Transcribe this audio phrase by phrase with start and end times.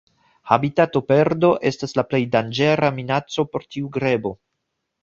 [0.53, 4.35] Habitatoperdo estas la plej danĝera minaco por tiu grebo.